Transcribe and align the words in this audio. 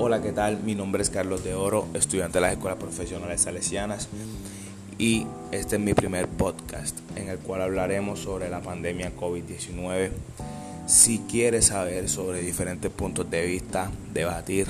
Hola, 0.00 0.22
¿qué 0.22 0.30
tal? 0.30 0.62
Mi 0.62 0.76
nombre 0.76 1.02
es 1.02 1.10
Carlos 1.10 1.42
de 1.42 1.54
Oro, 1.54 1.88
estudiante 1.92 2.34
de 2.38 2.42
las 2.42 2.52
Escuelas 2.52 2.78
Profesionales 2.78 3.40
Salesianas 3.40 4.08
y 4.96 5.26
este 5.50 5.74
es 5.74 5.82
mi 5.82 5.92
primer 5.92 6.28
podcast 6.28 6.96
en 7.16 7.28
el 7.28 7.38
cual 7.40 7.62
hablaremos 7.62 8.20
sobre 8.20 8.48
la 8.48 8.60
pandemia 8.60 9.16
COVID-19. 9.16 10.10
Si 10.86 11.18
quieres 11.28 11.66
saber 11.66 12.08
sobre 12.08 12.42
diferentes 12.42 12.92
puntos 12.92 13.28
de 13.28 13.44
vista, 13.44 13.90
debatir, 14.14 14.68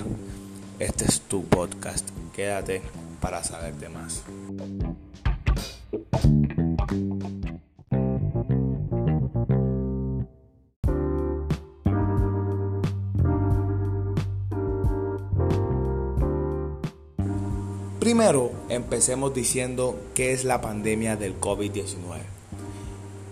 este 0.79 1.05
es 1.05 1.21
tu 1.21 1.45
podcast. 1.45 2.09
Quédate 2.35 2.81
para 3.21 3.45
saber 3.45 3.75
de 3.75 3.89
más. 3.91 4.23
Primero, 18.09 18.53
empecemos 18.71 19.35
diciendo 19.35 19.95
qué 20.15 20.33
es 20.33 20.45
la 20.45 20.63
pandemia 20.63 21.17
del 21.17 21.39
COVID-19. 21.39 22.21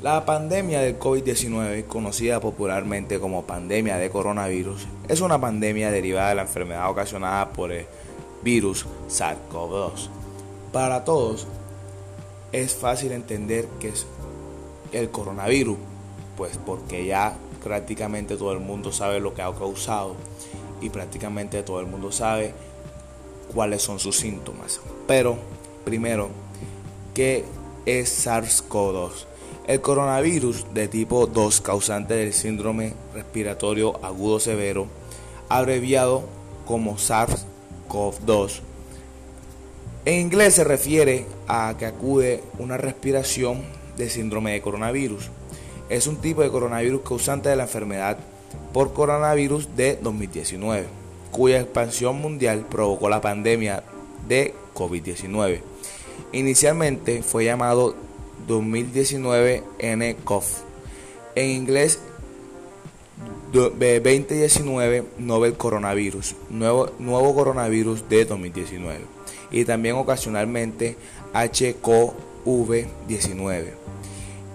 La 0.02 0.26
pandemia 0.26 0.82
del 0.82 0.98
COVID-19, 0.98 1.86
conocida 1.86 2.40
popularmente 2.40 3.18
como 3.18 3.46
pandemia 3.46 3.96
de 3.96 4.10
coronavirus, 4.10 4.86
es 5.08 5.22
una 5.22 5.40
pandemia 5.40 5.90
derivada 5.90 6.28
de 6.28 6.34
la 6.34 6.42
enfermedad 6.42 6.90
ocasionada 6.90 7.54
por 7.54 7.72
el 7.72 7.86
virus 8.42 8.84
SARS-CoV-2. 9.08 10.10
Para 10.74 11.04
todos 11.04 11.46
es 12.52 12.74
fácil 12.74 13.12
entender 13.12 13.68
qué 13.80 13.88
es 13.88 14.06
el 14.92 15.08
coronavirus, 15.08 15.78
pues 16.36 16.58
porque 16.66 17.06
ya 17.06 17.34
prácticamente 17.64 18.36
todo 18.36 18.52
el 18.52 18.60
mundo 18.60 18.92
sabe 18.92 19.20
lo 19.20 19.32
que 19.32 19.40
ha 19.40 19.50
causado 19.54 20.16
y 20.82 20.90
prácticamente 20.90 21.62
todo 21.62 21.80
el 21.80 21.86
mundo 21.86 22.12
sabe 22.12 22.52
cuáles 23.52 23.82
son 23.82 23.98
sus 23.98 24.16
síntomas. 24.16 24.80
Pero 25.06 25.36
primero, 25.84 26.28
¿qué 27.14 27.44
es 27.86 28.26
SARS-CoV-2? 28.26 29.10
El 29.66 29.80
coronavirus 29.80 30.66
de 30.74 30.88
tipo 30.88 31.26
2 31.26 31.60
causante 31.60 32.14
del 32.14 32.32
síndrome 32.32 32.94
respiratorio 33.14 34.04
agudo 34.04 34.38
severo, 34.38 34.86
abreviado 35.48 36.22
como 36.66 36.96
SARS-CoV-2. 36.96 38.60
En 40.04 40.20
inglés 40.20 40.54
se 40.54 40.64
refiere 40.64 41.26
a 41.48 41.74
que 41.78 41.86
acude 41.86 42.44
una 42.58 42.76
respiración 42.76 43.62
de 43.96 44.08
síndrome 44.08 44.52
de 44.52 44.60
coronavirus. 44.60 45.30
Es 45.88 46.06
un 46.06 46.16
tipo 46.16 46.42
de 46.42 46.50
coronavirus 46.50 47.02
causante 47.02 47.48
de 47.48 47.56
la 47.56 47.64
enfermedad 47.64 48.18
por 48.72 48.92
coronavirus 48.92 49.74
de 49.76 49.98
2019 50.00 51.05
cuya 51.30 51.60
expansión 51.60 52.20
mundial 52.20 52.66
provocó 52.70 53.08
la 53.08 53.20
pandemia 53.20 53.82
de 54.28 54.54
COVID-19. 54.74 55.60
Inicialmente 56.32 57.22
fue 57.22 57.44
llamado 57.44 57.94
2019 58.46 59.62
nCoV, 59.80 60.44
en 61.34 61.50
inglés 61.50 61.98
2019 63.52 65.04
Novel 65.18 65.54
Coronavirus, 65.54 66.36
nuevo, 66.50 66.90
nuevo 66.98 67.34
coronavirus 67.34 68.08
de 68.08 68.24
2019, 68.24 69.00
y 69.50 69.64
también 69.64 69.96
ocasionalmente 69.96 70.96
HCOV-19, 71.32 73.64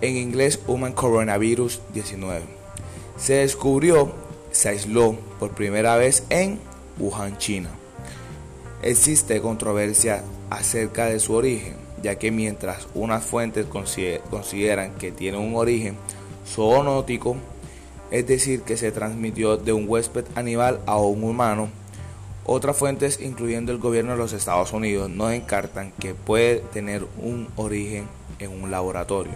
en 0.01 0.17
inglés 0.17 0.59
Human 0.67 0.93
Coronavirus 0.93 1.81
19. 1.93 2.41
Se 3.17 3.33
descubrió, 3.33 4.13
se 4.51 4.69
aisló 4.69 5.15
por 5.39 5.51
primera 5.51 5.95
vez 5.95 6.23
en 6.29 6.59
Wuhan, 6.99 7.37
China. 7.37 7.69
Existe 8.81 9.41
controversia 9.41 10.23
acerca 10.49 11.05
de 11.05 11.19
su 11.19 11.33
origen, 11.33 11.75
ya 12.01 12.15
que 12.15 12.31
mientras 12.31 12.87
unas 12.93 13.23
fuentes 13.23 13.65
consideran 13.65 14.95
que 14.95 15.11
tiene 15.11 15.37
un 15.37 15.55
origen 15.55 15.95
zoonótico, 16.47 17.37
es 18.11 18.27
decir, 18.27 18.61
que 18.63 18.77
se 18.77 18.91
transmitió 18.91 19.57
de 19.57 19.71
un 19.71 19.87
huésped 19.87 20.25
animal 20.35 20.81
a 20.85 20.97
un 20.97 21.23
humano, 21.23 21.69
otras 22.43 22.75
fuentes, 22.75 23.19
incluyendo 23.21 23.71
el 23.71 23.77
gobierno 23.77 24.11
de 24.11 24.17
los 24.17 24.33
Estados 24.33 24.73
Unidos, 24.73 25.09
no 25.09 25.27
descartan 25.27 25.93
que 25.99 26.15
puede 26.15 26.57
tener 26.57 27.05
un 27.21 27.47
origen 27.55 28.07
en 28.39 28.63
un 28.63 28.71
laboratorio. 28.71 29.33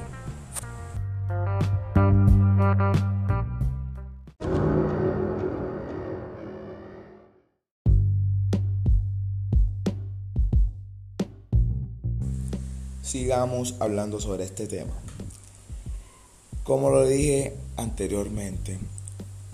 Sigamos 13.05 13.75
hablando 13.79 14.19
sobre 14.19 14.45
este 14.45 14.67
tema. 14.67 14.93
Como 16.63 16.89
lo 16.89 17.05
dije 17.05 17.53
anteriormente, 17.77 18.79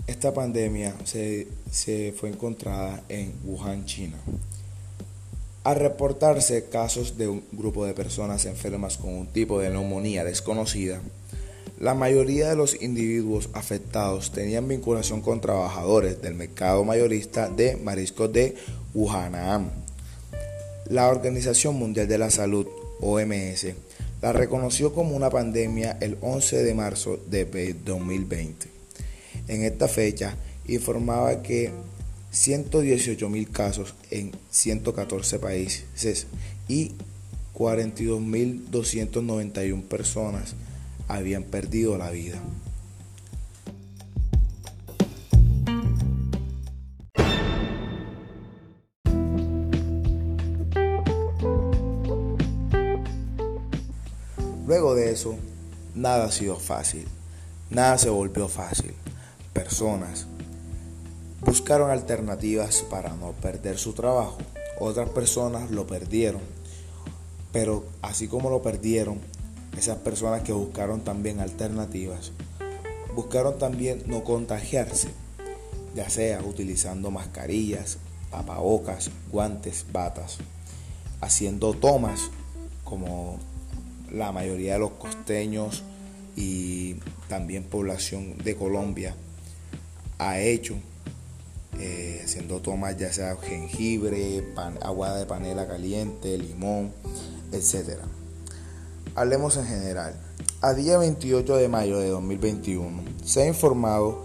esta 0.06 0.32
pandemia 0.32 0.94
se, 1.04 1.46
fue 2.16 2.30
encontrada 2.30 3.02
en 3.08 3.34
Wuhan, 3.44 3.84
China. 3.84 4.16
Al 5.64 5.76
reportarse 5.76 6.64
casos 6.70 7.18
de 7.18 7.28
un 7.28 7.44
grupo 7.52 7.84
de 7.84 7.92
personas 7.92 8.46
enfermas 8.46 8.96
con 8.96 9.12
un 9.12 9.26
tipo 9.26 9.60
de 9.60 9.70
neumonía 9.70 10.24
desconocida, 10.24 11.00
la 11.78 11.94
mayoría 11.94 12.48
de 12.48 12.56
los 12.56 12.80
individuos 12.82 13.50
afectados 13.52 14.32
tenían 14.32 14.66
vinculación 14.66 15.20
con 15.20 15.40
trabajadores 15.40 16.22
del 16.22 16.34
mercado 16.34 16.84
mayorista 16.84 17.48
de 17.48 17.76
mariscos 17.76 18.32
de 18.32 18.56
Wuhan. 18.94 19.70
La 20.88 21.08
Organización 21.08 21.76
Mundial 21.76 22.08
de 22.08 22.18
la 22.18 22.30
Salud 22.30 22.66
OMS, 23.02 23.66
la 24.22 24.32
reconoció 24.32 24.94
como 24.94 25.14
una 25.14 25.28
pandemia 25.28 25.98
el 26.00 26.16
11 26.20 26.62
de 26.62 26.74
marzo 26.74 27.18
de 27.28 27.44
2020. 27.84 28.68
En 29.48 29.64
esta 29.64 29.88
fecha 29.88 30.36
informaba 30.68 31.42
que 31.42 31.72
118 32.30 33.28
mil 33.28 33.50
casos 33.50 33.94
en 34.10 34.30
114 34.50 35.38
países 35.38 36.26
y 36.68 36.92
42.291 37.54 39.82
personas 39.82 40.54
habían 41.08 41.44
perdido 41.44 41.98
la 41.98 42.10
vida. 42.10 42.40
Eso, 55.12 55.36
nada 55.94 56.24
ha 56.24 56.32
sido 56.32 56.56
fácil, 56.58 57.06
nada 57.70 57.98
se 57.98 58.10
volvió 58.10 58.48
fácil. 58.48 58.94
Personas 59.52 60.26
buscaron 61.40 61.90
alternativas 61.90 62.84
para 62.88 63.14
no 63.14 63.32
perder 63.32 63.78
su 63.78 63.92
trabajo, 63.92 64.38
otras 64.78 65.10
personas 65.10 65.70
lo 65.70 65.86
perdieron, 65.86 66.40
pero 67.52 67.84
así 68.00 68.28
como 68.28 68.50
lo 68.50 68.62
perdieron, 68.62 69.20
esas 69.76 69.98
personas 69.98 70.42
que 70.42 70.52
buscaron 70.52 71.02
también 71.02 71.40
alternativas, 71.40 72.32
buscaron 73.14 73.58
también 73.58 74.02
no 74.06 74.24
contagiarse, 74.24 75.08
ya 75.94 76.08
sea 76.08 76.42
utilizando 76.42 77.10
mascarillas, 77.10 77.98
tapabocas, 78.30 79.10
guantes, 79.30 79.86
batas, 79.92 80.38
haciendo 81.20 81.74
tomas 81.74 82.30
como 82.84 83.38
la 84.12 84.30
mayoría 84.32 84.74
de 84.74 84.78
los 84.78 84.92
costeños 84.92 85.82
y 86.36 86.94
también 87.28 87.64
población 87.64 88.36
de 88.38 88.56
Colombia 88.56 89.16
ha 90.18 90.38
hecho, 90.40 90.76
eh, 91.78 92.20
haciendo 92.24 92.60
tomas 92.60 92.96
ya 92.96 93.12
sea 93.12 93.36
jengibre, 93.36 94.44
agua 94.82 95.14
de 95.16 95.26
panela 95.26 95.66
caliente, 95.66 96.38
limón, 96.38 96.92
etc. 97.52 97.98
Hablemos 99.14 99.56
en 99.56 99.66
general. 99.66 100.14
A 100.60 100.74
día 100.74 100.98
28 100.98 101.56
de 101.56 101.68
mayo 101.68 101.98
de 101.98 102.08
2021 102.08 103.02
se 103.24 103.42
ha 103.42 103.46
informado 103.46 104.22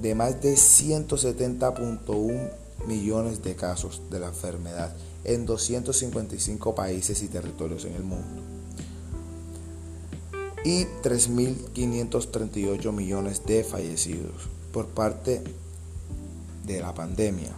de 0.00 0.14
más 0.14 0.40
de 0.40 0.54
170.1 0.54 2.50
millones 2.86 3.42
de 3.42 3.54
casos 3.54 4.00
de 4.10 4.20
la 4.20 4.28
enfermedad 4.28 4.96
en 5.24 5.44
255 5.44 6.74
países 6.74 7.22
y 7.22 7.28
territorios 7.28 7.84
en 7.84 7.94
el 7.94 8.04
mundo 8.04 8.57
y 10.64 10.84
3.538 11.02 12.92
millones 12.92 13.44
de 13.46 13.64
fallecidos 13.64 14.48
por 14.72 14.86
parte 14.88 15.42
de 16.64 16.80
la 16.80 16.94
pandemia. 16.94 17.52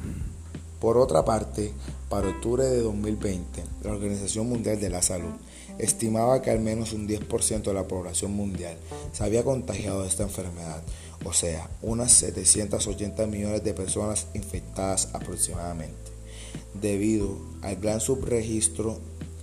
Por 0.81 0.97
otra 0.97 1.25
parte, 1.25 1.73
para 2.09 2.29
octubre 2.29 2.65
de 2.65 2.81
2020, 2.81 3.63
la 3.83 3.91
Organización 3.91 4.49
Mundial 4.49 4.81
de 4.81 4.89
la 4.89 5.03
Salud 5.03 5.35
estimaba 5.79 6.41
que 6.43 6.51
al 6.51 6.61
menos 6.61 6.93
un 6.93 7.09
10% 7.09 7.63
de 7.63 7.75
la 7.75 7.89
población 7.89 8.33
mundial 8.33 8.77
se 9.13 9.25
había 9.25 9.45
contagiado 9.45 10.03
de 10.03 10.09
esta 10.09 10.23
enfermedad, 10.23 10.83
o 11.25 11.33
sea, 11.33 11.69
unas 11.83 12.13
780 12.13 13.27
millones 13.27 13.65
de 13.65 13.75
personas 13.75 14.27
infectadas 14.35 15.09
aproximadamente, 15.13 15.95
debido 16.81 17.37
al 17.63 17.77
gran 17.77 18.01
subregistro 18.01 18.99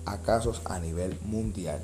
a 0.06 0.22
casos 0.22 0.62
a 0.66 0.80
nivel 0.80 1.20
mundial. 1.22 1.82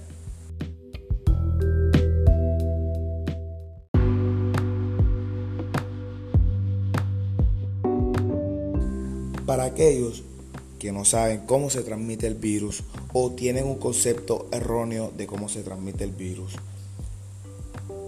Para 9.53 9.65
aquellos 9.65 10.23
que 10.79 10.91
no 10.91 11.05
saben 11.05 11.41
cómo 11.45 11.69
se 11.69 11.83
transmite 11.83 12.25
el 12.25 12.33
virus 12.33 12.81
o 13.13 13.33
tienen 13.33 13.65
un 13.65 13.75
concepto 13.75 14.47
erróneo 14.51 15.11
de 15.15 15.27
cómo 15.27 15.47
se 15.47 15.61
transmite 15.61 16.03
el 16.03 16.09
virus, 16.09 16.53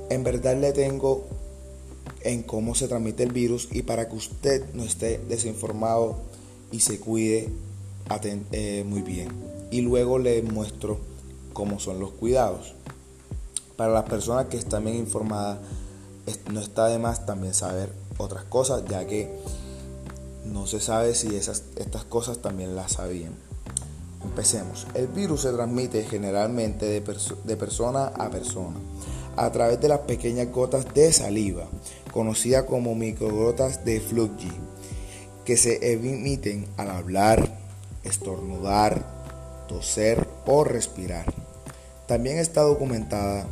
en 0.09 0.24
verdad 0.24 0.57
le 0.59 0.74
tengo 0.74 1.24
en 2.21 2.42
cómo 2.42 2.74
se 2.74 2.88
transmite 2.88 3.21
el 3.21 3.31
virus 3.31 3.68
y 3.71 3.83
para 3.83 4.09
que 4.09 4.15
usted 4.15 4.74
no 4.74 4.83
esté 4.83 5.19
desinformado 5.30 6.15
y 6.71 6.80
se 6.80 7.00
cuide 7.00 7.50
eh, 8.51 8.83
muy 8.83 9.03
bien. 9.03 9.27
Y 9.69 9.81
luego 9.81 10.18
le 10.18 10.41
muestro 10.41 10.98
cómo 11.53 11.80
son 11.80 12.00
los 12.00 12.09
cuidados. 12.09 12.74
Para 13.75 13.94
las 13.94 14.09
personas 14.09 14.48
que 14.48 14.57
están 14.57 14.86
bien 14.86 14.98
informadas, 14.98 15.59
no 16.51 16.59
está 16.59 16.88
de 16.88 16.98
más 16.98 17.27
también 17.27 17.53
saber 17.53 17.91
otras 18.18 18.45
cosas, 18.45 18.83
ya 18.89 19.06
que 19.06 19.30
no 20.45 20.68
se 20.68 20.80
sabe 20.80 21.15
si 21.15 21.36
esas, 21.36 21.63
estas 21.75 22.03
cosas 22.06 22.39
también 22.39 22.75
las 22.75 22.94
sabían. 22.94 23.33
Empecemos. 24.24 24.88
El 24.94 25.07
virus 25.07 25.42
se 25.42 25.51
transmite 25.51 26.03
generalmente 26.03 26.86
de, 26.86 27.03
de 27.44 27.57
persona 27.57 28.07
a 28.07 28.30
persona 28.30 28.75
a 29.38 29.51
través 29.51 29.80
de 29.81 29.89
las 29.89 30.00
pequeñas 30.00 30.51
gotas 30.51 30.94
de 30.94 31.12
saliva, 31.12 31.68
conocidas 32.12 32.63
como 32.63 32.95
microgotas 32.95 33.83
de 33.83 34.00
Fluggy, 34.00 34.51
que 35.44 35.57
se 35.57 35.92
emiten 35.92 36.68
al 36.77 36.89
hablar, 36.89 37.57
estornudar, 38.03 39.65
toser 39.68 40.27
o 40.45 40.63
respirar. 40.63 41.25
También 42.07 42.38
está 42.38 42.62
documentada 42.62 43.45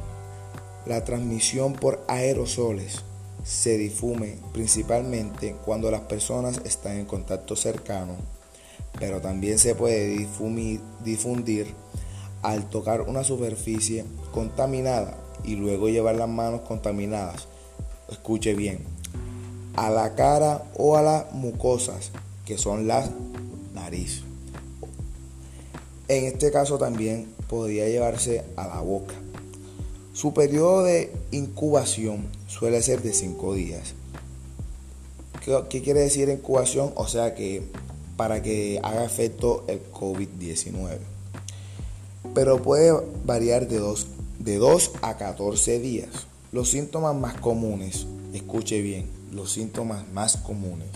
la 0.85 1.03
transmisión 1.03 1.73
por 1.73 2.03
aerosoles. 2.07 3.03
Se 3.43 3.77
difume 3.77 4.37
principalmente 4.53 5.55
cuando 5.65 5.91
las 5.91 6.01
personas 6.01 6.61
están 6.63 6.97
en 6.97 7.05
contacto 7.05 7.55
cercano, 7.55 8.15
pero 8.99 9.19
también 9.19 9.59
se 9.59 9.75
puede 9.75 10.27
difundir 11.03 11.73
al 12.41 12.69
tocar 12.69 13.01
una 13.01 13.23
superficie 13.23 14.05
contaminada 14.31 15.17
y 15.43 15.55
luego 15.55 15.89
llevar 15.89 16.15
las 16.15 16.29
manos 16.29 16.61
contaminadas. 16.61 17.47
Escuche 18.09 18.53
bien. 18.53 18.79
A 19.75 19.89
la 19.89 20.15
cara 20.15 20.63
o 20.75 20.95
a 20.95 21.01
las 21.01 21.31
mucosas, 21.33 22.11
que 22.45 22.57
son 22.57 22.87
las 22.87 23.09
nariz. 23.73 24.23
En 26.07 26.25
este 26.25 26.51
caso 26.51 26.77
también 26.77 27.33
podría 27.49 27.87
llevarse 27.87 28.43
a 28.55 28.67
la 28.67 28.81
boca. 28.81 29.15
Su 30.13 30.33
periodo 30.33 30.83
de 30.83 31.11
incubación 31.31 32.27
suele 32.47 32.83
ser 32.83 33.01
de 33.01 33.13
5 33.13 33.55
días. 33.55 33.95
¿Qué, 35.69 35.81
quiere 35.81 36.01
decir 36.01 36.29
incubación? 36.29 36.93
O 36.95 37.07
sea 37.07 37.33
que 37.33 37.63
para 38.15 38.43
que 38.43 38.79
haga 38.83 39.03
efecto 39.03 39.63
el 39.67 39.81
COVID-19. 39.91 40.99
Pero 42.35 42.61
puede 42.61 42.93
variar 43.25 43.67
de 43.67 43.79
2 43.79 44.07
de 44.37 44.57
2 44.57 44.91
a 45.01 45.17
14 45.17 45.79
días. 45.79 46.09
Los 46.51 46.69
síntomas 46.69 47.15
más 47.15 47.33
comunes, 47.39 48.05
escuche 48.33 48.81
bien, 48.81 49.09
los 49.31 49.51
síntomas 49.51 50.07
más 50.13 50.37
comunes. 50.37 50.89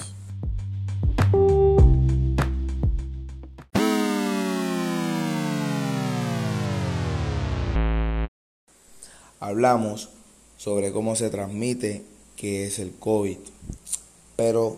Hablamos 9.48 10.10
sobre 10.58 10.92
cómo 10.92 11.16
se 11.16 11.30
transmite, 11.30 12.04
que 12.36 12.66
es 12.68 12.80
el 12.80 12.92
COVID. 12.94 13.38
Pero, 14.36 14.78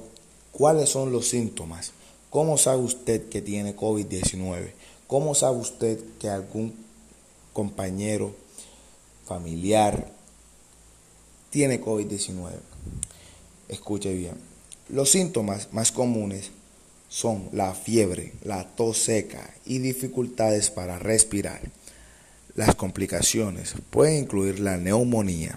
¿cuáles 0.51 0.89
son 0.89 1.11
los 1.11 1.27
síntomas? 1.27 1.91
¿Cómo 2.29 2.57
sabe 2.57 2.81
usted 2.83 3.29
que 3.29 3.41
tiene 3.41 3.75
COVID-19? 3.75 4.71
¿Cómo 5.07 5.33
sabe 5.33 5.57
usted 5.57 5.99
que 6.19 6.29
algún 6.29 6.73
compañero 7.53 8.33
familiar 9.25 10.11
tiene 11.49 11.81
COVID-19. 11.81 12.51
Escuche 13.67 14.13
bien. 14.13 14.35
Los 14.89 15.11
síntomas 15.11 15.71
más 15.71 15.91
comunes 15.91 16.51
son 17.09 17.49
la 17.53 17.73
fiebre, 17.73 18.33
la 18.43 18.67
tos 18.75 18.97
seca 18.97 19.53
y 19.65 19.79
dificultades 19.79 20.71
para 20.71 20.99
respirar. 20.99 21.61
Las 22.55 22.75
complicaciones 22.75 23.75
pueden 23.89 24.23
incluir 24.23 24.59
la 24.59 24.77
neumonía, 24.77 25.55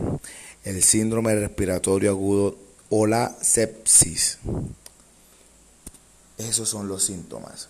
el 0.64 0.82
síndrome 0.82 1.34
respiratorio 1.34 2.10
agudo 2.10 2.56
o 2.90 3.06
la 3.06 3.34
sepsis. 3.40 4.38
Esos 6.38 6.68
son 6.68 6.88
los 6.88 7.04
síntomas. 7.04 7.68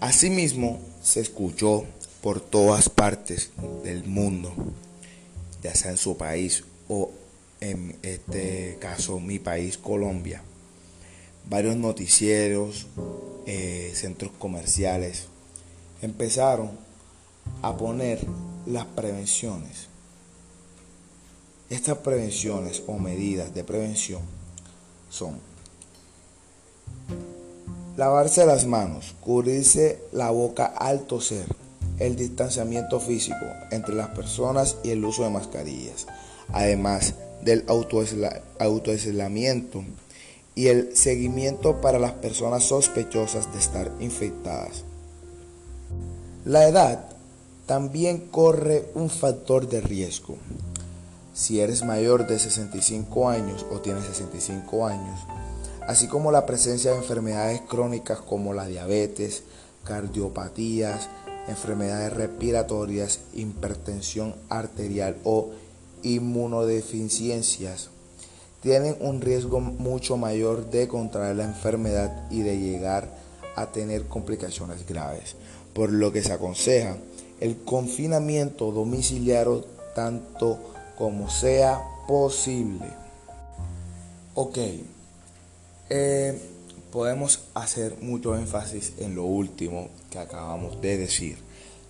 Asimismo, 0.00 0.80
se 1.02 1.20
escuchó 1.20 1.84
por 2.20 2.40
todas 2.40 2.88
partes 2.88 3.50
del 3.82 4.04
mundo, 4.04 4.52
ya 5.62 5.74
sea 5.74 5.92
en 5.92 5.96
su 5.96 6.16
país 6.16 6.64
en 7.60 7.98
este 8.02 8.78
caso 8.80 9.20
mi 9.20 9.38
país, 9.38 9.78
Colombia, 9.78 10.42
varios 11.48 11.76
noticieros, 11.76 12.86
eh, 13.46 13.92
centros 13.94 14.32
comerciales 14.38 15.26
empezaron 16.00 16.70
a 17.62 17.76
poner 17.76 18.20
las 18.66 18.86
prevenciones. 18.86 19.88
Estas 21.70 21.98
prevenciones 21.98 22.82
o 22.86 22.98
medidas 22.98 23.54
de 23.54 23.64
prevención 23.64 24.22
son 25.08 25.40
Lavarse 27.96 28.46
las 28.46 28.64
manos, 28.64 29.14
cubrirse 29.20 30.02
la 30.12 30.30
boca 30.30 30.64
al 30.64 31.02
toser, 31.02 31.44
el 31.98 32.16
distanciamiento 32.16 32.98
físico 33.00 33.44
entre 33.70 33.94
las 33.94 34.08
personas 34.08 34.78
y 34.82 34.92
el 34.92 35.04
uso 35.04 35.24
de 35.24 35.30
mascarillas, 35.30 36.06
además 36.52 37.14
del 37.42 37.64
autoaislamiento 38.58 39.84
y 40.54 40.68
el 40.68 40.96
seguimiento 40.96 41.80
para 41.80 41.98
las 41.98 42.12
personas 42.12 42.64
sospechosas 42.64 43.52
de 43.52 43.58
estar 43.58 43.90
infectadas. 44.00 44.84
La 46.44 46.66
edad 46.68 47.06
también 47.66 48.18
corre 48.18 48.90
un 48.94 49.08
factor 49.08 49.68
de 49.68 49.80
riesgo. 49.80 50.36
Si 51.34 51.60
eres 51.60 51.84
mayor 51.84 52.26
de 52.26 52.38
65 52.38 53.28
años 53.28 53.64
o 53.72 53.80
tienes 53.80 54.04
65 54.04 54.86
años, 54.86 55.20
así 55.86 56.06
como 56.06 56.30
la 56.32 56.44
presencia 56.44 56.90
de 56.90 56.98
enfermedades 56.98 57.62
crónicas 57.62 58.20
como 58.20 58.52
la 58.52 58.66
diabetes, 58.66 59.44
cardiopatías, 59.84 61.08
enfermedades 61.48 62.12
respiratorias, 62.12 63.20
hipertensión 63.32 64.34
arterial 64.48 65.16
o 65.24 65.50
inmunodeficiencias, 66.02 67.90
tienen 68.62 68.96
un 69.00 69.20
riesgo 69.20 69.60
mucho 69.60 70.16
mayor 70.16 70.70
de 70.70 70.86
contraer 70.88 71.36
la 71.36 71.44
enfermedad 71.44 72.30
y 72.30 72.42
de 72.42 72.58
llegar 72.58 73.08
a 73.56 73.72
tener 73.72 74.06
complicaciones 74.06 74.86
graves, 74.86 75.34
por 75.74 75.90
lo 75.90 76.12
que 76.12 76.22
se 76.22 76.32
aconseja 76.32 76.96
el 77.42 77.56
confinamiento 77.64 78.70
domiciliario 78.70 79.64
tanto 79.96 80.60
como 80.96 81.28
sea 81.28 81.82
posible. 82.06 82.86
Ok, 84.34 84.58
eh, 85.90 86.40
podemos 86.92 87.40
hacer 87.54 87.96
mucho 88.00 88.36
énfasis 88.36 88.92
en 88.98 89.16
lo 89.16 89.24
último 89.24 89.88
que 90.10 90.20
acabamos 90.20 90.80
de 90.80 90.98
decir, 90.98 91.38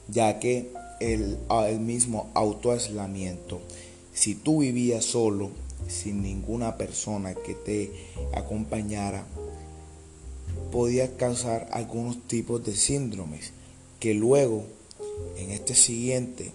ya 0.08 0.38
que 0.38 0.72
el, 1.00 1.38
el 1.68 1.80
mismo 1.80 2.30
autoaislamiento, 2.32 3.60
si 4.12 4.34
tú 4.34 4.60
vivías 4.60 5.04
solo, 5.04 5.50
sin 5.88 6.22
ninguna 6.22 6.76
persona 6.76 7.34
que 7.34 7.54
te 7.54 7.92
acompañara, 8.34 9.26
podía 10.70 11.16
causar 11.16 11.68
algunos 11.72 12.26
tipos 12.26 12.64
de 12.64 12.74
síndromes 12.74 13.52
que 14.00 14.14
luego 14.14 14.64
en 15.36 15.50
este 15.50 15.74
siguiente 15.74 16.52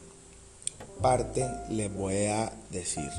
parte 1.01 1.45
les 1.69 1.93
voy 1.93 2.25
a 2.25 2.51
decir. 2.71 3.09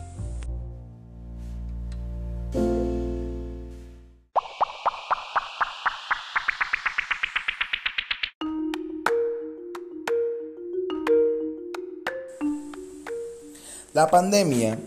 La 13.99 14.07
pandemia 14.07 14.79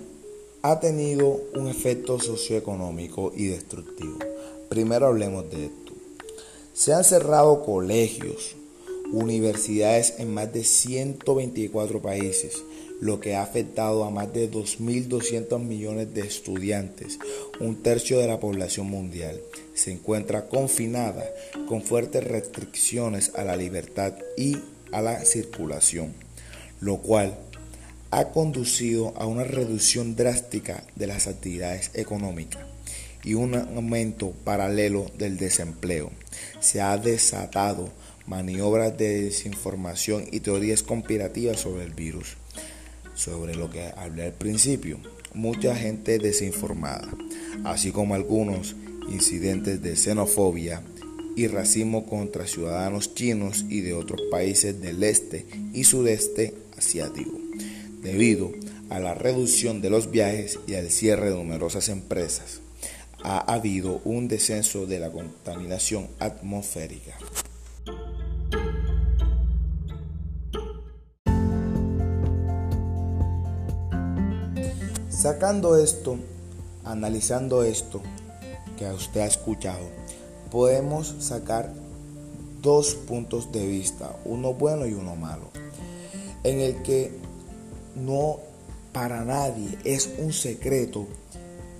ha 0.61 0.79
tenido 0.79 1.41
un 1.55 1.67
efecto 1.67 2.17
socioeconómico 2.17 3.33
y 3.35 3.47
destructivo. 3.47 4.19
Primero 4.69 5.07
hablemos 5.07 5.51
de 5.51 5.65
esto. 5.65 5.91
Se 6.73 6.93
han 6.93 7.03
cerrado 7.03 7.61
colegios, 7.65 8.55
universidades 9.11 10.13
en 10.19 10.33
más 10.33 10.53
de 10.53 10.63
124 10.63 12.01
países, 12.01 12.63
lo 13.01 13.19
que 13.19 13.35
ha 13.35 13.43
afectado 13.43 14.05
a 14.05 14.11
más 14.11 14.31
de 14.31 14.49
2.200 14.49 15.59
millones 15.59 16.13
de 16.13 16.21
estudiantes, 16.21 17.19
un 17.59 17.83
tercio 17.83 18.17
de 18.17 18.27
la 18.27 18.39
población 18.39 18.87
mundial. 18.87 19.41
Se 19.73 19.91
encuentra 19.91 20.47
confinada 20.47 21.25
con 21.67 21.81
fuertes 21.81 22.23
restricciones 22.23 23.33
a 23.35 23.43
la 23.43 23.57
libertad 23.57 24.13
y 24.37 24.55
a 24.93 25.01
la 25.01 25.25
circulación, 25.25 26.13
lo 26.79 26.99
cual 26.99 27.37
ha 28.11 28.25
conducido 28.29 29.13
a 29.17 29.25
una 29.25 29.45
reducción 29.45 30.15
drástica 30.15 30.83
de 30.95 31.07
las 31.07 31.27
actividades 31.27 31.91
económicas 31.93 32.61
y 33.23 33.35
un 33.35 33.55
aumento 33.55 34.31
paralelo 34.43 35.05
del 35.17 35.37
desempleo. 35.37 36.11
Se 36.59 36.81
ha 36.81 36.97
desatado 36.97 37.89
maniobras 38.27 38.97
de 38.97 39.23
desinformación 39.23 40.25
y 40.31 40.41
teorías 40.41 40.83
conspirativas 40.83 41.59
sobre 41.59 41.85
el 41.85 41.93
virus, 41.93 42.35
sobre 43.15 43.55
lo 43.55 43.69
que 43.69 43.91
hablé 43.95 44.25
al 44.25 44.33
principio. 44.33 44.99
Mucha 45.33 45.75
gente 45.75 46.19
desinformada, 46.19 47.07
así 47.63 47.91
como 47.91 48.15
algunos 48.15 48.75
incidentes 49.09 49.81
de 49.81 49.95
xenofobia 49.95 50.83
y 51.35 51.47
racismo 51.47 52.05
contra 52.05 52.45
ciudadanos 52.45 53.15
chinos 53.15 53.65
y 53.69 53.81
de 53.81 53.93
otros 53.93 54.21
países 54.29 54.81
del 54.81 55.01
este 55.03 55.45
y 55.73 55.85
sudeste 55.85 56.53
asiático, 56.77 57.40
debido 58.01 58.51
a 58.89 58.99
la 58.99 59.13
reducción 59.13 59.81
de 59.81 59.89
los 59.89 60.11
viajes 60.11 60.59
y 60.67 60.75
al 60.75 60.89
cierre 60.89 61.29
de 61.29 61.35
numerosas 61.35 61.89
empresas. 61.89 62.61
Ha 63.23 63.39
habido 63.53 64.01
un 64.03 64.27
descenso 64.27 64.85
de 64.85 64.99
la 64.99 65.11
contaminación 65.11 66.07
atmosférica. 66.19 67.15
Sacando 75.09 75.77
esto, 75.77 76.17
analizando 76.83 77.63
esto 77.63 78.01
que 78.77 78.87
usted 78.87 79.21
ha 79.21 79.27
escuchado, 79.27 79.87
podemos 80.49 81.15
sacar 81.19 81.71
dos 82.63 82.95
puntos 82.95 83.51
de 83.51 83.67
vista, 83.67 84.15
uno 84.25 84.55
bueno 84.55 84.87
y 84.87 84.93
uno 84.93 85.15
malo, 85.15 85.51
en 86.43 86.59
el 86.59 86.81
que 86.81 87.11
no 87.95 88.39
para 88.91 89.23
nadie 89.23 89.77
es 89.83 90.09
un 90.17 90.33
secreto 90.33 91.07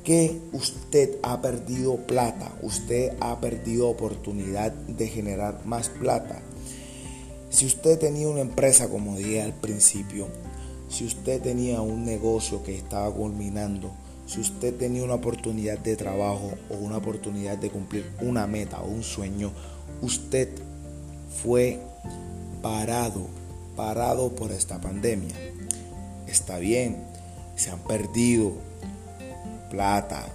que 0.03 0.39
usted 0.53 1.17
ha 1.21 1.41
perdido 1.41 1.97
plata, 1.97 2.51
usted 2.61 3.13
ha 3.19 3.39
perdido 3.39 3.89
oportunidad 3.89 4.71
de 4.71 5.07
generar 5.07 5.61
más 5.65 5.89
plata. 5.89 6.41
Si 7.49 7.65
usted 7.65 7.99
tenía 7.99 8.27
una 8.27 8.41
empresa, 8.41 8.89
como 8.89 9.17
dije 9.17 9.41
al 9.41 9.53
principio, 9.53 10.27
si 10.89 11.05
usted 11.05 11.41
tenía 11.41 11.81
un 11.81 12.03
negocio 12.03 12.63
que 12.63 12.75
estaba 12.75 13.13
culminando, 13.13 13.91
si 14.25 14.39
usted 14.39 14.73
tenía 14.75 15.03
una 15.03 15.15
oportunidad 15.15 15.77
de 15.79 15.95
trabajo 15.95 16.53
o 16.69 16.75
una 16.75 16.97
oportunidad 16.97 17.57
de 17.57 17.69
cumplir 17.69 18.09
una 18.21 18.47
meta 18.47 18.81
o 18.81 18.87
un 18.87 19.03
sueño, 19.03 19.51
usted 20.01 20.49
fue 21.43 21.79
parado, 22.61 23.27
parado 23.75 24.33
por 24.35 24.51
esta 24.51 24.79
pandemia. 24.79 25.50
Está 26.31 26.59
bien, 26.59 27.03
se 27.55 27.71
han 27.71 27.79
perdido 27.79 28.53
plata, 29.69 30.25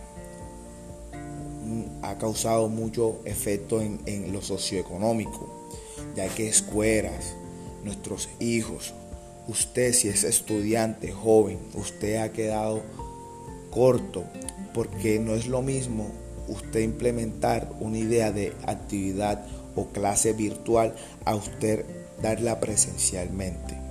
ha 2.03 2.19
causado 2.19 2.69
mucho 2.69 3.21
efecto 3.25 3.81
en, 3.81 4.00
en 4.05 4.31
lo 4.31 4.43
socioeconómico, 4.43 5.71
ya 6.15 6.29
que 6.29 6.49
escuelas, 6.49 7.35
nuestros 7.83 8.29
hijos, 8.41 8.93
usted 9.49 9.95
si 9.95 10.09
es 10.09 10.25
estudiante 10.25 11.12
joven, 11.12 11.59
usted 11.75 12.17
ha 12.17 12.31
quedado 12.31 12.83
corto 13.71 14.25
porque 14.75 15.19
no 15.19 15.35
es 15.35 15.47
lo 15.47 15.62
mismo 15.62 16.11
usted 16.49 16.81
implementar 16.81 17.73
una 17.81 17.99
idea 17.99 18.33
de 18.33 18.53
actividad 18.67 19.47
o 19.75 19.87
clase 19.87 20.35
virtual 20.35 20.95
a 21.25 21.35
usted 21.35 21.87
darla 22.21 22.61
presencialmente. 22.61 23.86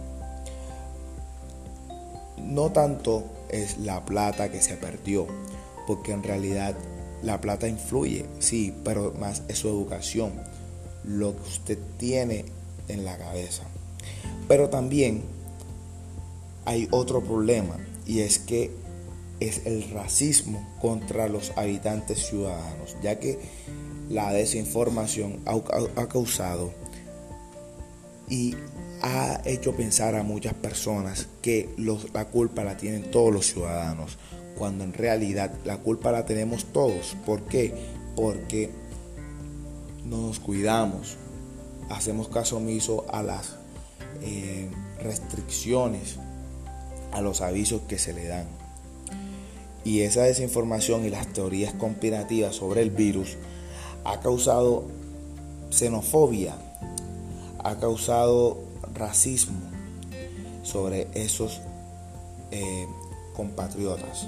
No 2.45 2.71
tanto 2.71 3.23
es 3.49 3.77
la 3.79 4.05
plata 4.05 4.51
que 4.51 4.61
se 4.61 4.75
perdió, 4.75 5.27
porque 5.87 6.11
en 6.11 6.23
realidad 6.23 6.75
la 7.21 7.41
plata 7.41 7.67
influye, 7.67 8.25
sí, 8.39 8.73
pero 8.83 9.13
más 9.19 9.43
es 9.47 9.59
su 9.59 9.67
educación, 9.67 10.33
lo 11.03 11.35
que 11.35 11.41
usted 11.43 11.79
tiene 11.97 12.45
en 12.87 13.03
la 13.03 13.17
cabeza. 13.17 13.63
Pero 14.47 14.69
también 14.69 15.23
hay 16.65 16.87
otro 16.91 17.21
problema 17.21 17.77
y 18.05 18.21
es 18.21 18.39
que 18.39 18.71
es 19.39 19.65
el 19.65 19.89
racismo 19.91 20.65
contra 20.79 21.27
los 21.27 21.51
habitantes 21.57 22.25
ciudadanos, 22.27 22.95
ya 23.01 23.19
que 23.19 23.39
la 24.09 24.31
desinformación 24.31 25.41
ha, 25.45 26.07
causado 26.07 26.71
y 28.29 28.55
ha 29.07 29.39
hecho 29.45 29.75
pensar 29.75 30.15
a 30.15 30.23
muchas 30.23 30.55
personas 30.55 31.27
que 31.43 31.69
la 31.77 32.25
culpa 32.25 32.63
la 32.63 32.75
tienen 32.75 33.11
todos 33.11 33.31
los 33.31 33.45
ciudadanos, 33.45 34.17
cuando 34.57 34.83
en 34.83 34.93
realidad 34.93 35.53
la 35.63 35.77
culpa 35.77 36.11
la 36.11 36.25
tenemos 36.25 36.65
todos. 36.73 37.15
¿Por 37.23 37.43
qué? 37.43 37.71
Porque 38.15 38.71
no 40.05 40.21
nos 40.21 40.39
cuidamos, 40.39 41.17
hacemos 41.91 42.29
caso 42.29 42.57
omiso 42.57 43.05
a 43.13 43.21
las 43.21 43.57
eh, 44.23 44.71
restricciones 44.99 46.17
a 47.11 47.21
los 47.21 47.41
avisos 47.41 47.81
que 47.87 47.99
se 47.99 48.11
le 48.11 48.25
dan. 48.25 48.47
Y 49.83 50.01
esa 50.01 50.23
desinformación 50.23 51.05
y 51.05 51.11
las 51.11 51.27
teorías 51.27 51.75
conspirativas 51.75 52.55
sobre 52.55 52.81
el 52.81 52.89
virus 52.89 53.37
ha 54.03 54.19
causado 54.19 54.85
xenofobia, 55.69 56.55
ha 57.63 57.75
causado 57.77 58.64
racismo 58.93 59.59
sobre 60.63 61.07
esos 61.13 61.61
eh, 62.51 62.87
compatriotas. 63.35 64.27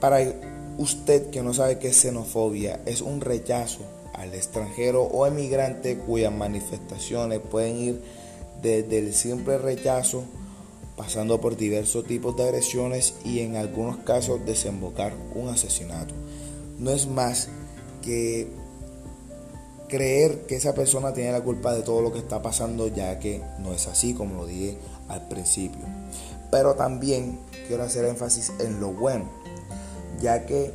Para 0.00 0.18
usted 0.78 1.30
que 1.30 1.42
no 1.42 1.54
sabe 1.54 1.78
qué 1.78 1.88
es 1.88 1.96
xenofobia, 1.96 2.80
es 2.86 3.00
un 3.00 3.20
rechazo 3.20 3.80
al 4.14 4.34
extranjero 4.34 5.02
o 5.02 5.26
emigrante 5.26 5.96
cuyas 5.98 6.32
manifestaciones 6.32 7.40
pueden 7.40 7.76
ir 7.76 8.02
desde 8.60 8.98
el 8.98 9.14
simple 9.14 9.58
rechazo 9.58 10.24
pasando 10.96 11.40
por 11.40 11.56
diversos 11.56 12.04
tipos 12.04 12.36
de 12.36 12.44
agresiones 12.44 13.14
y 13.24 13.40
en 13.40 13.56
algunos 13.56 13.98
casos 13.98 14.44
desembocar 14.44 15.12
un 15.34 15.48
asesinato. 15.48 16.14
No 16.78 16.90
es 16.90 17.06
más 17.06 17.48
que 18.02 18.48
creer 19.92 20.46
que 20.46 20.56
esa 20.56 20.72
persona 20.72 21.12
tiene 21.12 21.32
la 21.32 21.42
culpa 21.42 21.74
de 21.74 21.82
todo 21.82 22.00
lo 22.00 22.10
que 22.10 22.18
está 22.18 22.40
pasando, 22.40 22.88
ya 22.88 23.18
que 23.18 23.42
no 23.58 23.74
es 23.74 23.86
así, 23.88 24.14
como 24.14 24.36
lo 24.36 24.46
dije 24.46 24.78
al 25.08 25.28
principio. 25.28 25.82
Pero 26.50 26.76
también 26.76 27.38
quiero 27.68 27.82
hacer 27.82 28.06
énfasis 28.06 28.54
en 28.58 28.80
lo 28.80 28.94
bueno, 28.94 29.28
ya 30.18 30.46
que 30.46 30.72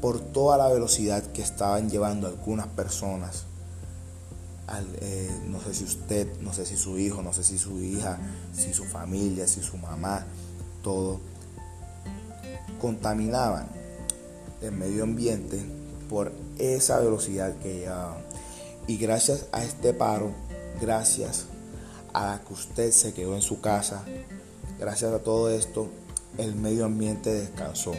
por 0.00 0.20
toda 0.20 0.56
la 0.56 0.68
velocidad 0.68 1.22
que 1.22 1.42
estaban 1.42 1.90
llevando 1.90 2.28
algunas 2.28 2.66
personas 2.68 3.44
eh, 5.02 5.30
no 5.46 5.60
sé 5.60 5.74
si 5.74 5.84
usted, 5.84 6.40
no 6.40 6.54
sé 6.54 6.64
si 6.64 6.78
su 6.78 6.98
hijo, 6.98 7.22
no 7.22 7.34
sé 7.34 7.44
si 7.44 7.58
su 7.58 7.78
hija, 7.78 8.18
si 8.54 8.72
su 8.72 8.84
familia, 8.84 9.46
si 9.46 9.60
su 9.60 9.76
mamá, 9.76 10.24
todo, 10.82 11.20
contaminaban 12.80 13.68
el 14.62 14.72
medio 14.72 15.04
ambiente 15.04 15.60
por 16.08 16.32
esa 16.58 17.00
velocidad 17.00 17.54
que 17.56 17.80
llevaban. 17.80 18.24
Y 18.86 18.98
gracias 18.98 19.46
a 19.52 19.64
este 19.64 19.92
paro, 19.92 20.30
gracias 20.80 21.46
a 22.14 22.40
que 22.46 22.52
usted 22.52 22.90
se 22.92 23.12
quedó 23.12 23.34
en 23.34 23.42
su 23.42 23.60
casa, 23.60 24.04
gracias 24.78 25.12
a 25.12 25.18
todo 25.22 25.50
esto, 25.50 25.88
el 26.38 26.54
medio 26.54 26.84
ambiente 26.84 27.32
descansó. 27.32 27.92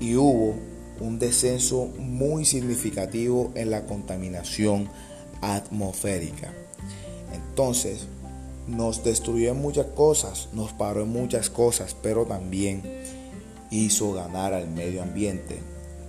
Y 0.00 0.16
hubo 0.16 0.54
un 1.00 1.18
descenso 1.18 1.86
muy 1.98 2.44
significativo 2.44 3.50
en 3.54 3.70
la 3.70 3.86
contaminación 3.86 4.88
atmosférica. 5.40 6.52
Entonces, 7.32 8.06
nos 8.66 9.02
destruyó 9.02 9.50
en 9.50 9.60
muchas 9.60 9.86
cosas, 9.86 10.48
nos 10.52 10.72
paró 10.72 11.02
en 11.02 11.08
muchas 11.08 11.48
cosas, 11.48 11.96
pero 12.02 12.26
también 12.26 12.82
hizo 13.70 14.12
ganar 14.12 14.52
al 14.52 14.68
medio 14.68 15.02
ambiente. 15.02 15.58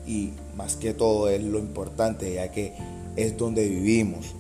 Y 0.10 0.34
más 0.58 0.76
que 0.76 0.96
todo 0.96 1.30
es 1.30 1.44
lo 1.44 1.60
importante, 1.60 2.34
ya 2.34 2.50
que 2.50 2.74
es 3.16 3.38
donde 3.38 3.70
vivimos. 3.70 4.34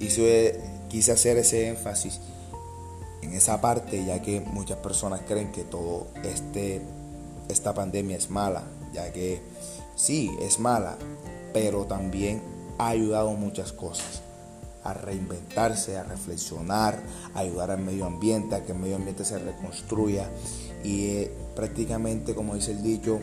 Hizo, 0.00 0.22
quise 0.88 1.12
hacer 1.12 1.38
ese 1.38 1.68
énfasis 1.68 2.18
en 3.22 3.32
esa 3.32 3.60
parte, 3.60 4.04
ya 4.04 4.20
que 4.20 4.40
muchas 4.40 4.78
personas 4.78 5.20
creen 5.24 5.52
que 5.52 5.62
todo 5.62 6.08
este 6.24 6.82
esta 7.48 7.74
pandemia 7.74 8.16
es 8.16 8.28
mala, 8.28 8.64
ya 8.92 9.12
que 9.12 9.40
sí, 9.94 10.30
es 10.40 10.58
mala, 10.58 10.96
pero 11.52 11.84
también 11.84 12.42
ha 12.78 12.88
ayudado 12.88 13.32
muchas 13.34 13.72
cosas 13.72 14.22
a 14.82 14.94
reinventarse, 14.94 15.96
a 15.96 16.02
reflexionar, 16.02 17.00
a 17.34 17.40
ayudar 17.40 17.70
al 17.70 17.78
medio 17.78 18.06
ambiente, 18.06 18.56
a 18.56 18.64
que 18.64 18.72
el 18.72 18.78
medio 18.78 18.96
ambiente 18.96 19.24
se 19.24 19.38
reconstruya 19.38 20.28
y 20.82 21.06
eh, 21.06 21.32
prácticamente, 21.54 22.34
como 22.34 22.56
dice 22.56 22.72
el 22.72 22.82
dicho, 22.82 23.20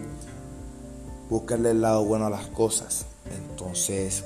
buscarle 1.30 1.72
el 1.72 1.82
lado 1.82 2.04
bueno 2.04 2.26
a 2.26 2.30
las 2.30 2.48
cosas. 2.48 3.06
Entonces, 3.52 4.24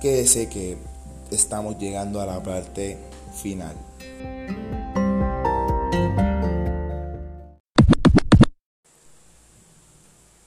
quédese 0.00 0.48
que 0.48 0.76
estamos 1.30 1.78
llegando 1.78 2.20
a 2.20 2.26
la 2.26 2.42
parte 2.42 2.96
final. 3.34 3.74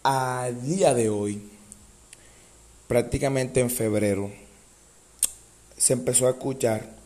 A 0.04 0.50
día 0.64 0.94
de 0.94 1.10
hoy, 1.10 1.52
prácticamente 2.88 3.60
en 3.60 3.70
febrero, 3.70 4.32
se 5.78 5.94
empezó 5.94 6.28
a 6.28 6.32
escuchar 6.32 6.98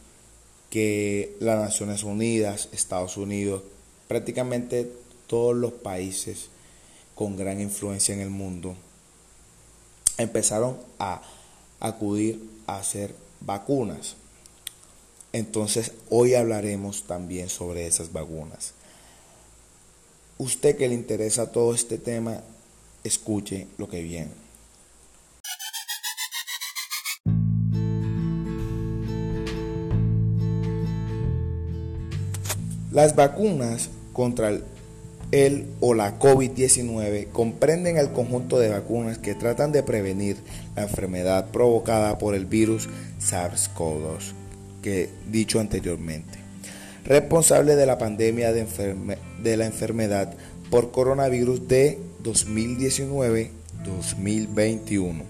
que 0.69 1.35
las 1.39 1.59
Naciones 1.59 2.03
Unidas, 2.03 2.69
Estados 2.71 3.17
Unidos, 3.17 3.63
prácticamente 4.07 4.89
todos 5.27 5.55
los 5.55 5.73
países 5.73 6.49
con 7.15 7.35
gran 7.35 7.61
influencia 7.61 8.13
en 8.13 8.21
el 8.21 8.29
mundo, 8.29 8.75
empezaron 10.17 10.77
a 10.99 11.21
acudir 11.79 12.49
a 12.67 12.77
hacer 12.77 13.15
vacunas. 13.41 14.15
Entonces 15.31 15.91
hoy 16.09 16.35
hablaremos 16.35 17.03
también 17.03 17.49
sobre 17.49 17.87
esas 17.87 18.13
vacunas. 18.13 18.73
Usted 20.37 20.77
que 20.77 20.87
le 20.87 20.95
interesa 20.95 21.51
todo 21.51 21.73
este 21.73 21.97
tema, 21.97 22.41
escuche 23.03 23.67
lo 23.77 23.89
que 23.89 24.01
viene. 24.01 24.31
Las 32.91 33.15
vacunas 33.15 33.89
contra 34.13 34.49
el, 34.49 34.63
o 35.79 35.95
la 35.95 36.19
COVID-19 36.19 37.29
comprenden 37.31 37.97
el 37.97 38.11
conjunto 38.11 38.59
de 38.59 38.69
vacunas 38.69 39.17
que 39.17 39.33
tratan 39.33 39.71
de 39.71 39.81
prevenir 39.81 40.37
la 40.75 40.83
enfermedad 40.83 41.49
provocada 41.49 42.19
por 42.19 42.35
el 42.35 42.45
virus 42.45 42.87
SARS-CoV-2 43.19 44.33
que 44.83 45.09
dicho 45.31 45.59
anteriormente, 45.59 46.37
responsable 47.03 47.75
de 47.75 47.87
la 47.87 47.97
pandemia 47.97 48.53
de, 48.53 48.67
de 49.41 49.57
la 49.57 49.65
enfermedad 49.65 50.35
por 50.69 50.91
coronavirus 50.91 51.67
de 51.67 51.97
2019-2021. 52.23 55.23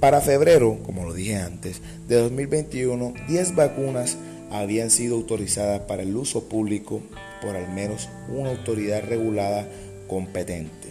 Para 0.00 0.20
febrero, 0.20 0.80
como 0.84 1.04
lo 1.04 1.14
dije 1.14 1.36
antes, 1.36 1.82
de 2.08 2.16
2021, 2.16 3.14
10 3.28 3.54
vacunas 3.54 4.16
habían 4.50 4.90
sido 4.90 5.14
autorizadas 5.14 5.82
para 5.82 6.02
el 6.02 6.16
uso 6.16 6.48
público 6.48 7.00
por 7.42 7.56
al 7.56 7.68
menos 7.68 8.08
una 8.28 8.50
autoridad 8.50 9.04
regulada 9.04 9.66
competente. 10.08 10.88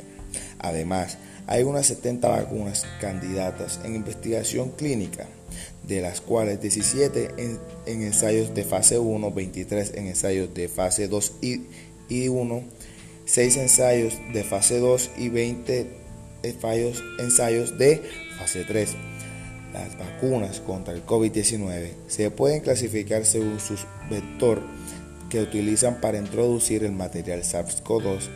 Además, 0.60 1.18
hay 1.48 1.64
unas 1.64 1.86
70 1.88 2.28
vacunas 2.28 2.86
candidatas 3.00 3.80
en 3.84 3.96
investigación 3.96 4.72
clínica, 4.72 5.28
de 5.88 6.02
las 6.02 6.22
cuales 6.22 6.60
17 6.62 7.36
en, 7.38 8.02
ensayos 8.02 8.54
de 8.56 8.64
fase 8.64 8.98
1, 8.98 9.32
23 9.32 9.94
en 9.96 10.08
ensayos 10.08 10.54
de 10.54 10.68
fase 10.68 11.08
2 11.08 11.34
y, 11.42 11.62
y 12.10 12.28
1, 12.28 12.64
6 13.26 13.58
ensayos 13.58 14.14
de 14.34 14.44
fase 14.44 14.80
2 14.80 15.12
y 15.18 15.30
20 15.30 15.88
ensayos 17.20 17.78
de 17.78 18.02
fase 18.40 18.64
3. 18.64 18.96
Las 19.74 19.98
vacunas 20.00 20.62
contra 20.62 20.94
el 20.94 21.06
COVID-19 21.06 21.92
se 22.08 22.32
pueden 22.32 22.62
clasificar 22.62 23.26
según 23.26 23.60
su 23.60 23.76
vector 24.10 24.62
que 25.30 25.42
utilizan 25.42 26.02
para 26.02 26.18
introducir 26.18 26.84
el 26.84 26.92
material 26.92 27.42
SARS-CoV-2. 27.44 28.30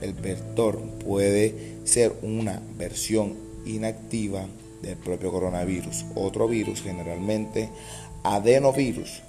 El 0.00 0.14
vector 0.14 0.80
puede 1.04 1.78
ser 1.84 2.14
una 2.22 2.60
versión 2.76 3.36
inactiva 3.64 4.46
del 4.82 4.96
propio 4.96 5.30
coronavirus, 5.30 6.04
otro 6.14 6.48
virus 6.48 6.82
generalmente 6.82 7.70
adenovirus 8.24 9.22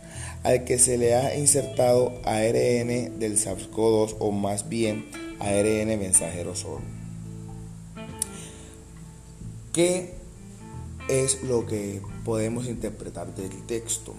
al 0.44 0.66
que 0.66 0.78
se 0.78 0.98
le 0.98 1.16
ha 1.16 1.38
insertado 1.38 2.20
ARN 2.26 3.20
del 3.20 3.38
SARS-CoV-2 3.38 4.18
o 4.20 4.32
más 4.32 4.68
bien 4.70 5.06
ARN 5.40 5.88
mensajero 6.00 6.56
solo. 6.56 6.82
¿Qué 9.72 10.14
es 11.10 11.42
lo 11.44 11.66
que 11.66 12.02
podemos 12.26 12.68
interpretar 12.68 13.34
del 13.36 13.66
texto? 13.66 14.14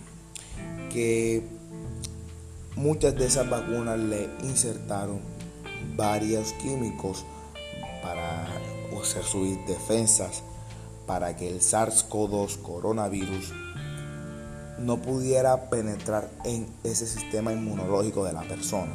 Que 0.92 1.42
muchas 2.76 3.16
de 3.16 3.26
esas 3.26 3.48
vacunas 3.48 3.98
le 3.98 4.28
insertaron 4.42 5.20
varios 5.96 6.52
químicos 6.54 7.24
para 8.02 8.46
hacer 9.00 9.24
subir 9.24 9.58
defensas 9.66 10.42
para 11.06 11.37
que 11.37 11.50
el 11.50 11.60
SARS-CoV-2 11.60 12.62
coronavirus 12.62 13.52
no 14.78 14.96
pudiera 15.00 15.68
penetrar 15.68 16.30
en 16.44 16.66
ese 16.82 17.06
sistema 17.06 17.52
inmunológico 17.52 18.24
de 18.24 18.32
la 18.32 18.42
persona. 18.42 18.92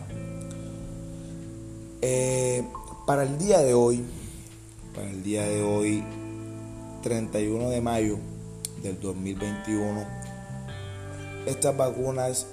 Eh, 2.02 2.64
para 3.06 3.24
el 3.24 3.38
día 3.38 3.60
de 3.60 3.74
hoy, 3.74 4.04
para 4.96 5.10
el 5.10 5.24
día 5.24 5.44
de 5.44 5.62
hoy, 5.62 6.04
31 7.04 7.70
de 7.70 7.82
mayo 7.82 8.18
del 8.82 9.00
2021, 9.00 10.06
estas 11.46 11.78
vacunas 11.78 12.48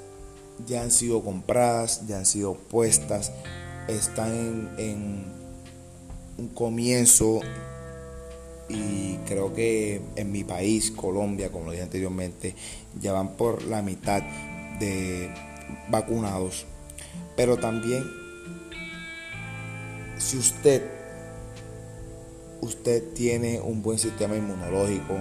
ya 0.64 0.82
han 0.82 0.90
sido 0.90 1.22
compradas, 1.22 2.06
ya 2.06 2.18
han 2.18 2.26
sido 2.26 2.54
puestas, 2.54 3.32
están 3.88 4.70
en, 4.78 5.36
un 6.38 6.48
comienzo 6.48 7.40
y 8.68 9.16
creo 9.26 9.54
que 9.54 10.02
en 10.16 10.32
mi 10.32 10.44
país, 10.44 10.90
Colombia, 10.90 11.50
como 11.50 11.66
lo 11.66 11.70
dije 11.70 11.84
anteriormente, 11.84 12.54
ya 13.00 13.12
van 13.12 13.36
por 13.36 13.62
la 13.62 13.80
mitad 13.80 14.22
de 14.78 15.32
vacunados. 15.88 16.66
Pero 17.36 17.56
también, 17.56 18.04
si 20.18 20.36
usted, 20.36 20.82
usted 22.60 23.14
tiene 23.14 23.60
un 23.60 23.82
buen 23.82 23.98
sistema 23.98 24.36
inmunológico, 24.36 25.14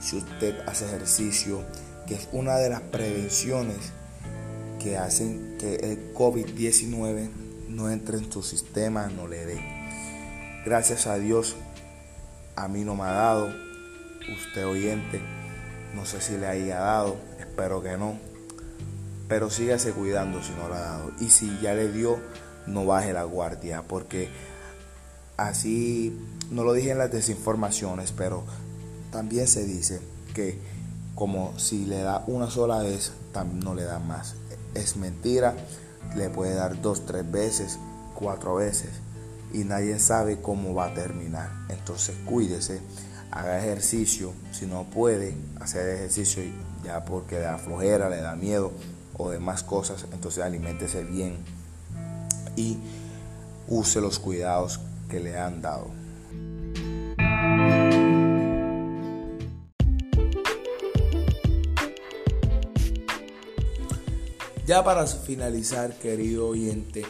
si 0.00 0.16
usted 0.16 0.60
hace 0.66 0.84
ejercicio, 0.86 1.64
que 2.06 2.14
es 2.14 2.28
una 2.32 2.56
de 2.56 2.70
las 2.70 2.80
prevenciones 2.80 3.92
que 4.78 4.96
hacen 4.96 5.56
que 5.58 5.76
el 5.76 6.14
COVID-19 6.14 7.28
no 7.68 7.90
entre 7.90 8.18
en 8.18 8.32
su 8.32 8.42
sistema, 8.42 9.08
no 9.08 9.28
le 9.28 9.44
dé. 9.44 9.60
Gracias 10.64 11.06
a 11.06 11.18
Dios 11.18 11.56
a 12.58 12.66
mí 12.66 12.82
no 12.84 12.96
me 12.96 13.04
ha 13.04 13.12
dado, 13.12 13.54
usted 14.36 14.66
oyente, 14.66 15.20
no 15.94 16.04
sé 16.04 16.20
si 16.20 16.36
le 16.36 16.48
haya 16.48 16.80
dado, 16.80 17.16
espero 17.38 17.80
que 17.82 17.96
no, 17.96 18.18
pero 19.28 19.48
sígase 19.48 19.92
cuidando 19.92 20.42
si 20.42 20.52
no 20.52 20.68
le 20.68 20.74
ha 20.74 20.80
dado. 20.80 21.12
Y 21.20 21.30
si 21.30 21.56
ya 21.60 21.74
le 21.74 21.92
dio, 21.92 22.18
no 22.66 22.84
baje 22.84 23.12
la 23.12 23.22
guardia, 23.22 23.82
porque 23.86 24.28
así, 25.36 26.18
no 26.50 26.64
lo 26.64 26.72
dije 26.72 26.90
en 26.90 26.98
las 26.98 27.12
desinformaciones, 27.12 28.10
pero 28.10 28.44
también 29.12 29.46
se 29.46 29.64
dice 29.64 30.00
que 30.34 30.58
como 31.14 31.56
si 31.58 31.86
le 31.86 32.00
da 32.00 32.24
una 32.26 32.50
sola 32.50 32.78
vez, 32.78 33.12
no 33.62 33.74
le 33.74 33.84
da 33.84 34.00
más. 34.00 34.34
Es 34.74 34.96
mentira, 34.96 35.54
le 36.16 36.30
puede 36.30 36.54
dar 36.54 36.80
dos, 36.80 37.06
tres 37.06 37.30
veces, 37.30 37.78
cuatro 38.14 38.56
veces 38.56 38.90
y 39.52 39.64
nadie 39.64 39.98
sabe 39.98 40.40
cómo 40.40 40.74
va 40.74 40.86
a 40.86 40.94
terminar. 40.94 41.50
Entonces 41.68 42.16
cuídese, 42.26 42.80
haga 43.30 43.58
ejercicio, 43.58 44.32
si 44.52 44.66
no 44.66 44.84
puede 44.84 45.34
hacer 45.60 45.88
ejercicio 45.88 46.42
ya 46.84 47.04
porque 47.04 47.36
le 47.36 47.42
da 47.42 47.58
flojera, 47.58 48.08
le 48.08 48.20
da 48.20 48.36
miedo 48.36 48.72
o 49.16 49.30
demás 49.30 49.62
cosas, 49.62 50.06
entonces 50.12 50.44
aliméntese 50.44 51.02
bien 51.02 51.38
y 52.56 52.78
use 53.68 54.00
los 54.00 54.18
cuidados 54.18 54.80
que 55.08 55.20
le 55.20 55.38
han 55.38 55.62
dado. 55.62 55.97
Ya 64.68 64.84
para 64.84 65.06
finalizar, 65.06 65.98
querido 65.98 66.46
oyente, 66.46 67.02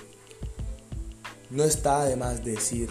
no 1.51 1.65
está 1.65 2.03
además 2.03 2.45
decir 2.45 2.89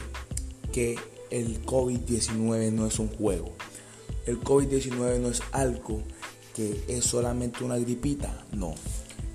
que 0.73 0.99
el 1.29 1.65
COVID-19 1.65 2.73
no 2.73 2.85
es 2.85 2.99
un 2.99 3.07
juego. 3.07 3.55
El 4.25 4.41
COVID-19 4.41 5.21
no 5.21 5.29
es 5.29 5.41
algo 5.53 6.03
que 6.53 6.83
es 6.89 7.05
solamente 7.05 7.63
una 7.63 7.77
gripita. 7.77 8.45
No. 8.51 8.75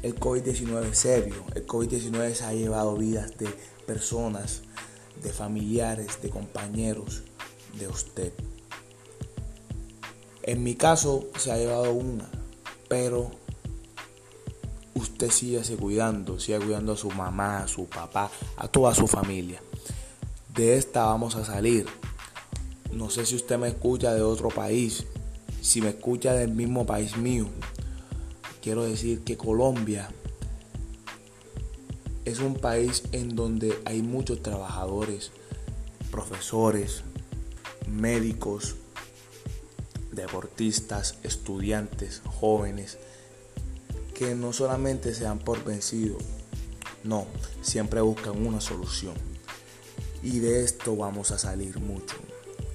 El 0.03 0.21
COVID-19 0.21 0.91
es 0.91 0.99
serio. 0.99 1.47
El 1.55 1.67
COVID-19 1.67 2.35
se 2.35 2.45
ha 2.45 2.53
llevado 2.53 2.95
vidas 2.99 3.35
de 3.39 3.49
personas, 3.87 4.61
de 5.23 5.33
familiares, 5.33 6.21
de 6.21 6.29
compañeros 6.29 7.23
de 7.79 7.89
usted. 7.89 8.35
En 10.43 10.63
mi 10.63 10.75
caso 10.75 11.31
se 11.39 11.51
ha 11.51 11.57
llevado 11.57 11.91
una, 11.95 12.31
pero 12.91 13.31
usted 15.27 15.79
cuidando, 15.79 16.39
sigue 16.39 16.59
cuidando 16.59 16.93
a 16.93 16.97
su 16.97 17.11
mamá, 17.11 17.63
a 17.63 17.69
su 17.69 17.87
papá, 17.87 18.31
a 18.57 18.69
toda 18.69 18.95
su 18.95 19.07
familia. 19.07 19.63
De 20.55 20.77
esta 20.77 21.05
vamos 21.05 21.37
a 21.37 21.45
salir. 21.45 21.87
No 22.93 23.09
sé 23.09 23.25
si 23.25 23.37
usted 23.37 23.59
me 23.59 23.69
escucha 23.69 24.13
de 24.15 24.23
otro 24.23 24.49
país, 24.49 25.07
si 25.61 25.81
me 25.81 25.91
escucha 25.91 26.35
del 26.35 26.53
mismo 26.53 26.85
país 26.87 27.17
mío. 27.17 27.47
Quiero 28.63 28.85
decir 28.85 29.23
que 29.25 29.37
Colombia 29.37 30.11
es 32.25 32.41
un 32.41 32.55
país 32.55 33.05
en 33.13 33.35
donde 33.35 33.81
hay 33.85 34.03
muchos 34.03 34.43
trabajadores, 34.43 35.33
profesores, 36.11 37.03
médicos, 37.89 38.77
deportistas, 40.13 41.17
estudiantes, 41.23 42.23
jóvenes, 42.25 42.99
que 44.15 44.35
no 44.35 44.53
solamente 44.53 45.15
se 45.15 45.25
dan 45.25 45.39
por 45.39 45.65
vencidos, 45.65 46.23
no, 47.05 47.27
siempre 47.63 48.01
buscan 48.01 48.47
una 48.47 48.61
solución. 48.61 49.15
Y 50.23 50.39
de 50.39 50.63
esto 50.65 50.97
vamos 50.97 51.33
a 51.33 51.39
salir 51.39 51.79
mucho. 51.81 52.17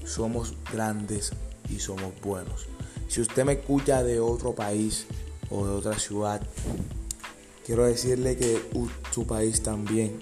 Somos 0.04 0.54
grandes 0.72 1.32
y 1.70 1.80
somos 1.80 2.14
buenos. 2.22 2.68
Si 3.08 3.22
usted 3.22 3.46
me 3.46 3.54
escucha 3.54 4.04
de 4.04 4.20
otro 4.20 4.54
país 4.54 5.06
o 5.50 5.66
de 5.66 5.74
otra 5.74 5.98
ciudad, 5.98 6.42
quiero 7.66 7.86
decirle 7.86 8.36
que 8.36 8.62
su 9.12 9.26
país 9.26 9.64
también, 9.64 10.20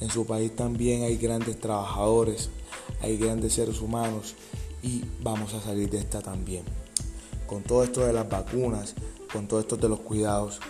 en 0.00 0.10
su 0.10 0.26
país 0.26 0.54
también 0.54 1.02
hay 1.02 1.16
grandes 1.16 1.58
trabajadores, 1.58 2.50
hay 3.00 3.16
grandes 3.16 3.54
seres 3.54 3.80
humanos 3.80 4.34
y 4.82 5.04
vamos 5.22 5.54
a 5.54 5.60
salir 5.60 5.90
de 5.90 5.98
esta 5.98 6.20
también. 6.20 6.62
Con 7.48 7.62
todo 7.62 7.82
esto 7.82 8.06
de 8.06 8.12
las 8.12 8.28
vacunas, 8.28 8.94
con 9.32 9.46
todo 9.46 9.60
esto 9.60 9.76
de 9.76 9.88
los 9.88 10.00
cuidados, 10.00 10.60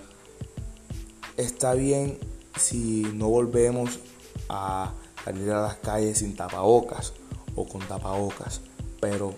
está 1.37 1.75
bien 1.75 2.19
si 2.57 3.03
no 3.15 3.29
volvemos 3.29 4.01
a 4.49 4.93
salir 5.25 5.51
a 5.51 5.63
las 5.63 5.77
calles 5.77 6.19
sin 6.19 6.37
tapabocas 6.37 7.13
o 7.55 7.69
con 7.69 7.81
tapabocas, 7.87 8.61
pero 9.01 9.35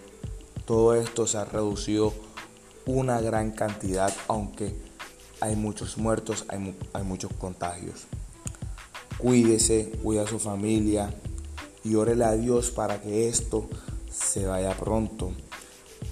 todo 0.64 0.94
esto 0.94 1.26
se 1.26 1.38
ha 1.38 1.44
reducido 1.44 2.12
una 2.86 3.20
gran 3.20 3.50
cantidad, 3.50 4.14
aunque 4.28 4.74
hay 5.40 5.56
muchos 5.56 5.98
muertos, 5.98 6.44
hay, 6.48 6.76
hay 6.92 7.04
muchos 7.04 7.32
contagios. 7.38 8.06
Cuídese, 9.18 9.90
cuida 10.02 10.22
a 10.22 10.26
su 10.26 10.38
familia 10.38 11.12
y 11.84 11.94
órele 11.94 12.24
a 12.24 12.32
Dios 12.32 12.70
para 12.70 13.00
que 13.00 13.28
esto 13.28 13.68
se 14.10 14.46
vaya 14.46 14.76
pronto, 14.76 15.32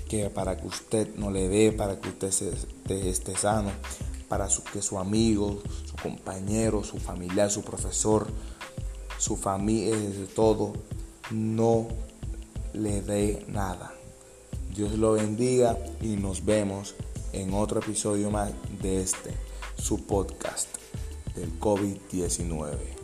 que 0.09 0.31
para 0.31 0.57
que 0.57 0.66
usted 0.66 1.14
no 1.16 1.31
le 1.31 1.49
dé, 1.49 1.73
para 1.73 2.01
que 2.01 2.09
usted 2.09 2.33
esté, 2.88 3.37
sano, 3.37 3.71
para 4.29 4.49
que 4.73 4.83
su 4.83 4.99
amigo, 4.99 5.62
su 5.85 5.97
compañero, 5.97 6.83
su 6.83 6.99
familiar, 6.99 7.51
su 7.51 7.62
profesor, 7.62 8.27
su 9.18 9.37
familia, 9.37 9.94
todo, 10.35 10.73
no 11.31 11.88
le 12.73 13.03
dé 13.03 13.44
nada. 13.49 13.92
Dios 14.75 14.92
lo 14.92 15.12
bendiga 15.12 15.79
y 16.01 16.16
nos 16.16 16.44
vemos 16.44 16.94
en 17.33 17.53
otro 17.53 17.81
episodio 17.81 18.31
más 18.31 18.53
de 18.81 19.03
este, 19.03 19.35
su 19.77 20.05
podcast 20.07 20.68
del 21.35 21.59
COVID-19. 21.61 22.97